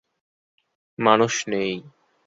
[0.99, 1.71] মানুষ নেই।